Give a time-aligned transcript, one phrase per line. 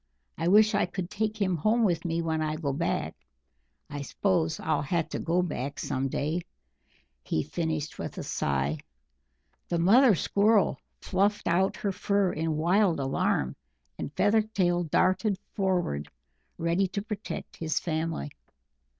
[0.35, 3.15] I wish I could take him home with me when I go back
[3.87, 6.41] I s'pose I'll have to go back some day,"
[7.23, 8.79] he finished with a sigh.
[9.69, 13.55] The mother Squirrel fluffed out her fur in wild alarm,
[13.99, 16.07] and Feathertail darted forward
[16.57, 18.31] ready to protect his family.